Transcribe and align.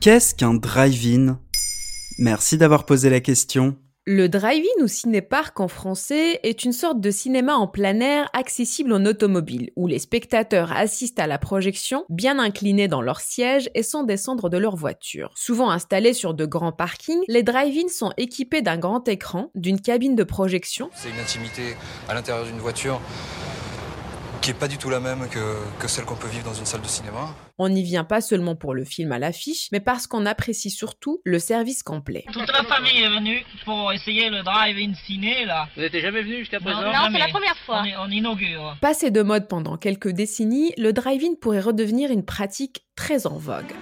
Qu'est-ce 0.00 0.32
qu'un 0.32 0.54
drive-in? 0.54 1.40
Merci 2.20 2.56
d'avoir 2.56 2.86
posé 2.86 3.10
la 3.10 3.18
question. 3.18 3.76
Le 4.06 4.28
drive-in 4.28 4.84
ou 4.84 4.86
cinépark 4.86 5.58
en 5.58 5.66
français 5.66 6.38
est 6.44 6.64
une 6.64 6.72
sorte 6.72 7.00
de 7.00 7.10
cinéma 7.10 7.56
en 7.56 7.66
plein 7.66 7.98
air 7.98 8.30
accessible 8.32 8.92
en 8.92 9.04
automobile, 9.04 9.72
où 9.74 9.88
les 9.88 9.98
spectateurs 9.98 10.70
assistent 10.70 11.18
à 11.18 11.26
la 11.26 11.38
projection 11.38 12.04
bien 12.10 12.38
inclinés 12.38 12.86
dans 12.86 13.02
leur 13.02 13.20
siège 13.20 13.70
et 13.74 13.82
sans 13.82 14.04
descendre 14.04 14.48
de 14.48 14.56
leur 14.56 14.76
voiture. 14.76 15.32
Souvent 15.34 15.68
installés 15.68 16.14
sur 16.14 16.32
de 16.32 16.46
grands 16.46 16.70
parkings, 16.70 17.24
les 17.26 17.42
drive-in 17.42 17.88
sont 17.88 18.12
équipés 18.16 18.62
d'un 18.62 18.78
grand 18.78 19.08
écran, 19.08 19.50
d'une 19.56 19.80
cabine 19.80 20.14
de 20.14 20.24
projection. 20.24 20.90
C'est 20.94 21.10
une 21.10 21.18
intimité 21.18 21.74
à 22.08 22.14
l'intérieur 22.14 22.46
d'une 22.46 22.58
voiture 22.58 23.00
qui 24.52 24.58
pas 24.58 24.68
du 24.68 24.78
tout 24.78 24.88
la 24.88 25.00
même 25.00 25.28
que, 25.28 25.38
que 25.78 25.88
celle 25.88 26.04
qu'on 26.04 26.14
peut 26.16 26.28
vivre 26.28 26.44
dans 26.44 26.54
une 26.54 26.64
salle 26.64 26.80
de 26.80 26.86
cinéma. 26.86 27.34
On 27.58 27.68
n'y 27.68 27.82
vient 27.82 28.04
pas 28.04 28.20
seulement 28.20 28.56
pour 28.56 28.72
le 28.74 28.84
film 28.84 29.12
à 29.12 29.18
l'affiche, 29.18 29.68
mais 29.72 29.80
parce 29.80 30.06
qu'on 30.06 30.24
apprécie 30.24 30.70
surtout 30.70 31.20
le 31.24 31.38
service 31.38 31.82
complet. 31.82 32.24
Toute 32.32 32.50
la 32.50 32.62
famille 32.64 33.02
est 33.02 33.10
venue 33.10 33.44
pour 33.64 33.92
essayer 33.92 34.30
le 34.30 34.42
drive-in 34.42 34.94
ciné 35.06 35.44
là. 35.44 35.68
Vous 35.76 35.82
n'étiez 35.82 36.00
jamais 36.00 36.22
venu 36.22 36.38
jusqu'à 36.38 36.60
présent? 36.60 36.80
Non, 36.80 36.92
Non, 36.92 37.08
c'est 37.12 37.18
la 37.18 37.28
première 37.28 37.56
fois. 37.66 37.82
On, 37.82 37.84
est- 37.84 37.96
on 37.98 38.08
inaugure. 38.10 38.76
Passé 38.80 39.10
de 39.10 39.22
mode 39.22 39.48
pendant 39.48 39.76
quelques 39.76 40.08
décennies, 40.10 40.72
le 40.78 40.92
drive-in 40.92 41.34
pourrait 41.40 41.60
redevenir 41.60 42.10
une 42.10 42.24
pratique 42.24 42.86
très 42.96 43.26
en 43.26 43.36
vogue. 43.36 43.72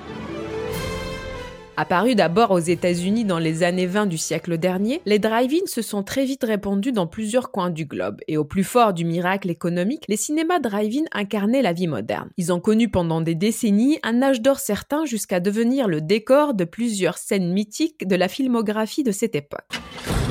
Apparu 1.78 2.14
d'abord 2.14 2.52
aux 2.52 2.58
États-Unis 2.58 3.26
dans 3.26 3.38
les 3.38 3.62
années 3.62 3.84
20 3.84 4.06
du 4.06 4.16
siècle 4.16 4.56
dernier, 4.56 5.02
les 5.04 5.18
drive-in 5.18 5.66
se 5.66 5.82
sont 5.82 6.02
très 6.02 6.24
vite 6.24 6.42
répandus 6.42 6.92
dans 6.92 7.06
plusieurs 7.06 7.50
coins 7.50 7.68
du 7.68 7.84
globe. 7.84 8.22
Et 8.28 8.38
au 8.38 8.46
plus 8.46 8.64
fort 8.64 8.94
du 8.94 9.04
miracle 9.04 9.50
économique, 9.50 10.04
les 10.08 10.16
cinémas 10.16 10.58
drive-in 10.58 11.04
incarnaient 11.12 11.60
la 11.60 11.74
vie 11.74 11.86
moderne. 11.86 12.30
Ils 12.38 12.50
ont 12.50 12.60
connu 12.60 12.88
pendant 12.88 13.20
des 13.20 13.34
décennies 13.34 13.98
un 14.04 14.22
âge 14.22 14.40
d'or 14.40 14.58
certain 14.58 15.04
jusqu'à 15.04 15.38
devenir 15.38 15.86
le 15.86 16.00
décor 16.00 16.54
de 16.54 16.64
plusieurs 16.64 17.18
scènes 17.18 17.52
mythiques 17.52 18.08
de 18.08 18.16
la 18.16 18.28
filmographie 18.28 19.02
de 19.02 19.12
cette 19.12 19.34
époque. 19.34 19.60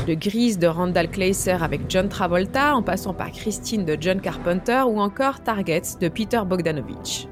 De 0.08 0.16
Grease 0.16 0.58
de 0.58 0.68
Randall 0.68 1.12
Kleiser 1.12 1.58
avec 1.62 1.82
John 1.90 2.10
Travolta, 2.10 2.76
en 2.76 2.82
passant 2.82 3.14
par 3.14 3.32
Christine 3.32 3.86
de 3.86 3.96
John 4.00 4.20
Carpenter 4.20 4.82
ou 4.88 5.00
encore 5.00 5.44
Targets 5.44 6.00
de 6.02 6.08
Peter 6.08 6.42
Bogdanovich. 6.44 7.28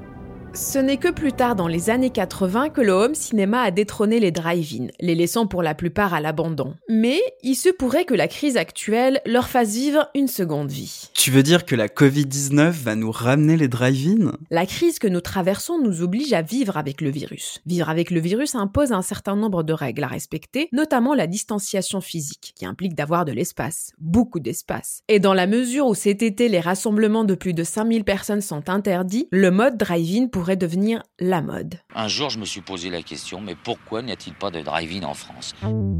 Ce 0.54 0.78
n'est 0.78 0.98
que 0.98 1.10
plus 1.10 1.32
tard 1.32 1.56
dans 1.56 1.66
les 1.66 1.90
années 1.90 2.10
80 2.10 2.68
que 2.68 2.80
le 2.80 2.92
home 2.92 3.16
cinéma 3.16 3.62
a 3.62 3.72
détrôné 3.72 4.20
les 4.20 4.30
drive-in, 4.30 4.86
les 5.00 5.16
laissant 5.16 5.48
pour 5.48 5.64
la 5.64 5.74
plupart 5.74 6.14
à 6.14 6.20
l'abandon. 6.20 6.76
Mais 6.88 7.20
il 7.42 7.56
se 7.56 7.70
pourrait 7.70 8.04
que 8.04 8.14
la 8.14 8.28
crise 8.28 8.56
actuelle 8.56 9.20
leur 9.26 9.48
fasse 9.48 9.74
vivre 9.74 10.08
une 10.14 10.28
seconde 10.28 10.70
vie. 10.70 11.10
Tu 11.12 11.32
veux 11.32 11.42
dire 11.42 11.64
que 11.64 11.74
la 11.74 11.88
Covid-19 11.88 12.70
va 12.70 12.94
nous 12.94 13.10
ramener 13.10 13.56
les 13.56 13.66
drive-in? 13.66 14.30
La 14.50 14.64
crise 14.64 15.00
que 15.00 15.08
nous 15.08 15.20
traversons 15.20 15.80
nous 15.80 16.02
oblige 16.02 16.32
à 16.32 16.42
vivre 16.42 16.76
avec 16.76 17.00
le 17.00 17.10
virus. 17.10 17.60
Vivre 17.66 17.88
avec 17.88 18.12
le 18.12 18.20
virus 18.20 18.54
impose 18.54 18.92
un 18.92 19.02
certain 19.02 19.34
nombre 19.34 19.64
de 19.64 19.72
règles 19.72 20.04
à 20.04 20.08
respecter, 20.08 20.68
notamment 20.70 21.14
la 21.14 21.26
distanciation 21.26 22.00
physique, 22.00 22.52
qui 22.54 22.64
implique 22.64 22.94
d'avoir 22.94 23.24
de 23.24 23.32
l'espace, 23.32 23.90
beaucoup 23.98 24.38
d'espace. 24.38 25.02
Et 25.08 25.18
dans 25.18 25.34
la 25.34 25.48
mesure 25.48 25.88
où 25.88 25.94
cet 25.96 26.22
été 26.22 26.48
les 26.48 26.60
rassemblements 26.60 27.24
de 27.24 27.34
plus 27.34 27.54
de 27.54 27.64
5000 27.64 28.04
personnes 28.04 28.40
sont 28.40 28.68
interdits, 28.68 29.26
le 29.32 29.50
mode 29.50 29.76
drive-in 29.76 30.28
pourrait 30.44 30.56
devenir 30.56 31.02
la 31.18 31.40
mode. 31.40 31.76
Un 31.94 32.06
jour, 32.06 32.28
je 32.28 32.38
me 32.38 32.44
suis 32.44 32.60
posé 32.60 32.90
la 32.90 33.00
question, 33.00 33.40
mais 33.40 33.54
pourquoi 33.54 34.02
n'y 34.02 34.12
a-t-il 34.12 34.34
pas 34.34 34.50
de 34.50 34.60
drive-in 34.60 35.02
en 35.06 35.14
France? 35.14 35.54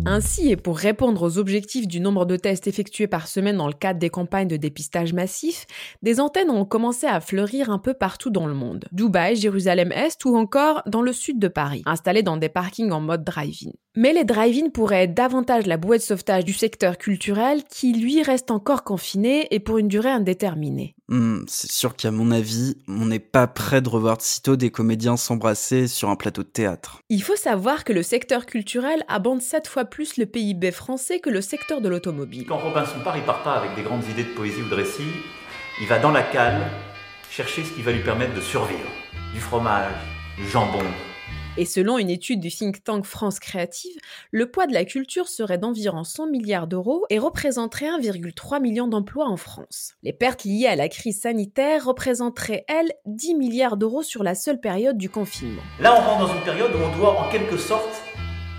Ainsi, 0.04 0.50
et 0.50 0.56
pour 0.56 0.76
répondre 0.76 1.22
aux 1.22 1.38
objectifs 1.38 1.88
du 1.88 1.98
nombre 1.98 2.26
de 2.26 2.36
tests 2.36 2.66
effectués 2.66 3.06
par 3.06 3.26
semaine 3.26 3.56
dans 3.56 3.68
le 3.68 3.72
cadre 3.72 3.98
des 3.98 4.10
campagnes 4.10 4.48
de 4.48 4.58
dépistage 4.58 5.14
massif, 5.14 5.64
des 6.02 6.20
antennes 6.20 6.50
ont 6.50 6.66
commencé 6.66 7.06
à 7.06 7.22
fleurir 7.22 7.70
un 7.70 7.78
peu 7.78 7.94
partout 7.94 8.28
dans 8.28 8.46
le 8.46 8.52
monde. 8.52 8.84
Dubaï, 8.92 9.34
Jérusalem-Est 9.34 10.22
ou 10.26 10.36
encore 10.36 10.82
dans 10.84 11.00
le 11.00 11.14
sud 11.14 11.38
de 11.38 11.48
Paris, 11.48 11.82
installées 11.86 12.22
dans 12.22 12.36
des 12.36 12.50
parkings 12.50 12.92
en 12.92 13.00
mode 13.00 13.24
drive-in. 13.24 13.70
Mais 13.96 14.12
les 14.12 14.24
drive-in 14.24 14.70
pourraient 14.70 15.04
être 15.04 15.14
davantage 15.14 15.66
la 15.66 15.76
bouée 15.78 15.98
de 15.98 16.02
sauvetage 16.02 16.44
du 16.44 16.52
secteur 16.52 16.98
culturel 16.98 17.62
qui, 17.64 17.92
lui, 17.92 18.22
reste 18.22 18.50
encore 18.50 18.82
confiné 18.82 19.46
et 19.52 19.60
pour 19.60 19.78
une 19.78 19.88
durée 19.88 20.10
indéterminée. 20.10 20.96
Hmm, 21.08 21.44
C'est 21.48 21.70
sûr 21.70 21.96
qu'à 21.96 22.10
mon 22.10 22.30
avis, 22.30 22.78
on 22.88 23.04
n'est 23.04 23.18
pas 23.18 23.46
prêt 23.46 23.82
de 23.82 23.88
revoir 23.90 24.16
de 24.16 24.22
sitôt 24.22 24.56
des 24.56 24.70
comédiens 24.70 25.18
s'embrasser 25.18 25.86
sur 25.86 26.08
un 26.08 26.16
plateau 26.16 26.42
de 26.42 26.48
théâtre. 26.48 27.00
Il 27.10 27.22
faut 27.22 27.36
savoir 27.36 27.84
que 27.84 27.92
le 27.92 28.02
secteur 28.02 28.46
culturel 28.46 29.04
abonde 29.08 29.42
7 29.42 29.68
fois 29.68 29.84
plus 29.84 30.16
le 30.16 30.24
PIB 30.24 30.70
français 30.72 31.20
que 31.20 31.28
le 31.28 31.42
secteur 31.42 31.82
de 31.82 31.88
l'automobile. 31.90 32.46
Quand 32.46 32.58
Robinson 32.58 33.00
part, 33.04 33.18
il 33.18 33.22
part 33.24 33.42
pas 33.42 33.54
avec 33.54 33.74
des 33.74 33.82
grandes 33.82 34.04
idées 34.08 34.24
de 34.24 34.34
poésie 34.34 34.62
ou 34.62 34.68
de 34.68 34.74
récit. 34.74 35.02
Il 35.80 35.86
va 35.88 35.98
dans 35.98 36.10
la 36.10 36.22
cale 36.22 36.70
chercher 37.30 37.64
ce 37.64 37.72
qui 37.72 37.82
va 37.82 37.92
lui 37.92 38.02
permettre 38.02 38.34
de 38.34 38.40
survivre. 38.40 38.88
Du 39.34 39.40
fromage, 39.40 39.92
du 40.38 40.48
jambon. 40.48 40.84
Et 41.56 41.66
selon 41.66 41.98
une 41.98 42.10
étude 42.10 42.40
du 42.40 42.50
think 42.50 42.82
tank 42.82 43.04
France 43.04 43.38
Créative, 43.38 43.96
le 44.32 44.50
poids 44.50 44.66
de 44.66 44.74
la 44.74 44.84
culture 44.84 45.28
serait 45.28 45.56
d'environ 45.56 46.02
100 46.02 46.26
milliards 46.26 46.66
d'euros 46.66 47.06
et 47.10 47.20
représenterait 47.20 47.86
1,3 47.86 48.60
million 48.60 48.88
d'emplois 48.88 49.28
en 49.28 49.36
France. 49.36 49.94
Les 50.02 50.12
pertes 50.12 50.42
liées 50.42 50.66
à 50.66 50.74
la 50.74 50.88
crise 50.88 51.20
sanitaire 51.20 51.84
représenteraient, 51.84 52.64
elles, 52.66 52.92
10 53.06 53.36
milliards 53.36 53.76
d'euros 53.76 54.02
sur 54.02 54.24
la 54.24 54.34
seule 54.34 54.58
période 54.58 54.98
du 54.98 55.08
confinement. 55.08 55.62
Là, 55.78 55.94
on 55.96 56.00
rentre 56.00 56.26
dans 56.26 56.34
une 56.34 56.42
période 56.42 56.72
où 56.74 56.78
on 56.78 56.96
doit 56.96 57.20
en 57.20 57.28
quelque 57.30 57.56
sorte 57.56 58.02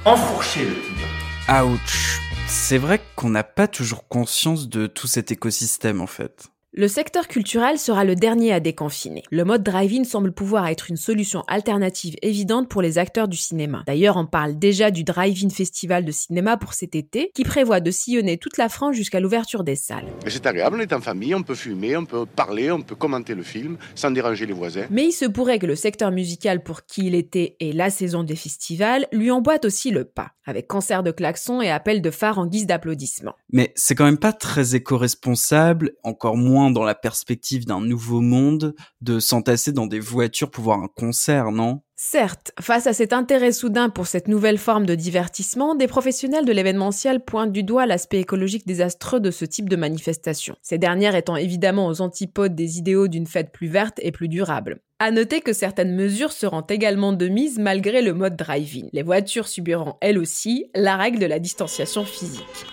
enfourcher 0.06 0.63
le 0.63 0.75
tigre. 0.75 1.66
Ouch 1.66 2.22
C'est 2.47 2.77
vrai 2.77 3.01
qu'on 3.17 3.29
n'a 3.29 3.44
pas 3.44 3.67
toujours 3.67 4.07
conscience 4.07 4.69
de 4.69 4.88
tout 4.88 5.07
cet 5.07 5.33
écosystème 5.33 6.00
en 6.00 6.07
fait. 6.07 6.47
Le 6.78 6.90
secteur 6.90 7.30
culturel 7.30 7.80
sera 7.80 8.03
le 8.03 8.16
dernier 8.16 8.52
à 8.52 8.59
déconfiner. 8.59 9.24
Le 9.31 9.46
mode 9.46 9.63
drive-in 9.63 10.03
semble 10.03 10.34
pouvoir 10.34 10.68
être 10.68 10.90
une 10.90 10.97
solution 10.97 11.46
alternative 11.47 12.16
évidente 12.22 12.68
pour 12.68 12.81
les 12.81 12.97
acteurs 12.97 13.30
du 13.30 13.38
cinéma. 13.38 13.84
D'ailleurs, 13.88 14.18
on 14.18 14.25
parle 14.25 14.59
déjà 14.59 14.91
du 14.91 15.06
Drive-in 15.06 15.50
Festival 15.50 16.03
de 16.03 16.12
cinéma 16.12 16.58
pour 16.58 16.74
cet 16.74 16.94
été, 16.94 17.31
qui 17.34 17.46
prévoit 17.46 17.80
de 17.80 17.91
sillonner 17.91 18.38
toute 18.38 18.58
la 18.58 18.68
France 18.68 18.94
jusqu'à 18.94 19.22
l'ouverture 19.22 19.63
des 19.63 19.78
salles. 19.78 20.03
Mais 20.25 20.30
c'est 20.30 20.46
agréable, 20.46 20.75
on 20.78 20.81
est 20.81 20.91
en 20.91 21.00
famille, 21.00 21.34
on 21.34 21.44
peut 21.44 21.56
fumer, 21.56 21.96
on 21.96 22.03
peut 22.03 22.25
parler, 22.25 22.69
on 22.72 22.81
peut 22.81 22.96
commenter 22.96 23.36
le 23.36 23.44
film 23.44 23.78
sans 23.96 24.12
déranger 24.12 24.46
les 24.46 24.52
voisins. 24.52 24.88
Mais 24.90 25.06
il 25.06 25.13
se 25.13 25.24
pourrait 25.24 25.59
que 25.59 25.68
le 25.68 25.78
secteur 25.78 26.12
musical 26.12 26.62
pour 26.62 26.86
qui 26.86 27.09
l'été 27.09 27.56
est 27.62 27.72
la 27.72 27.90
saison 27.90 28.24
des 28.24 28.36
festivals 28.36 29.07
lui 29.13 29.31
emboîte 29.31 29.63
aussi 29.63 29.92
le 29.92 30.03
pas, 30.03 30.31
avec 30.44 30.68
concert 30.68 31.03
de 31.03 31.12
klaxons 31.12 31.62
et 31.62 31.69
appels 31.69 32.02
de 32.02 32.12
phare 32.12 32.38
en 32.38 32.47
guise 32.47 32.68
d'applaudissements. 32.68 33.36
Mais 33.50 33.72
c'est 33.78 33.96
quand 33.96 34.03
même 34.03 34.18
pas 34.18 34.34
très 34.34 34.75
éco-responsable, 34.75 35.94
encore 36.03 36.36
dans 36.72 36.84
la 36.84 36.96
perspective 36.96 37.66
d'un 37.66 37.81
nouveau 37.81 38.22
monde, 38.22 38.76
de 39.02 39.20
s'entasser 39.20 39.72
dans 39.72 39.88
des 39.88 40.00
voitures 40.00 40.52
pour 40.52 40.64
voir 40.64 40.80
un 40.80 40.88
concert, 40.88 41.52
non? 41.52 41.81
Certes, 41.98 42.52
face 42.59 42.88
à 42.88 42.94
cet 42.94 43.14
intérêt 43.14 43.53
soudain 43.53 43.90
pour 43.90 44.06
cette 44.08 44.28
nouvelle 44.28 44.58
forme 44.58 44.86
de 44.86 44.96
divertissement, 44.96 45.75
des 45.75 45.88
professionnels 45.88 46.44
de 46.44 46.52
l'événementiel 46.52 47.24
pointent 47.24 47.54
du 47.54 47.64
doigt 47.64 47.86
l'aspect 47.86 48.20
écologique 48.20 48.68
désastreux 48.68 49.22
de 49.22 49.31
ce 49.31 49.46
type 49.46 49.70
de 49.70 49.78
manifestation. 49.78 50.58
Ces 50.62 50.78
dernières 50.78 51.16
étant 51.16 51.38
évidemment 51.38 51.88
aux 51.88 52.02
antipodes 52.02 52.54
des 52.54 52.80
idéaux 52.80 53.08
d'une 53.08 53.28
fête 53.28 53.54
plus 53.54 53.68
verte 53.68 53.98
et 54.02 54.12
plus 54.12 54.28
durable. 54.28 54.81
À 55.00 55.12
noter 55.12 55.40
que 55.40 55.54
certaines 55.54 55.96
mesures 55.96 56.34
seront 56.34 56.62
également 56.62 57.14
de 57.14 57.28
mise 57.30 57.59
malgré 57.59 58.02
le 58.02 58.14
mode 58.14 58.36
drive-in. 58.36 58.88
Les 58.92 59.04
voitures 59.04 59.48
subiront 59.48 59.96
elles 60.02 60.18
aussi 60.18 60.70
la 60.75 60.98
règle 60.98 61.20
de 61.20 61.25
la 61.25 61.40
distanciation 61.40 62.04
physique. 62.04 62.66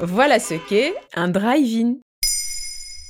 Voilà 0.00 0.38
ce 0.38 0.54
qu'est 0.54 0.94
un 1.14 1.28
drive-in. 1.28 1.96